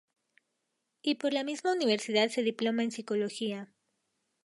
Y 1.03 1.13
por 1.13 1.31
la 1.31 1.43
misma 1.43 1.73
Universidad 1.73 2.29
se 2.29 2.41
diploma 2.41 2.81
en 2.81 2.91
Psicología. 2.91 3.71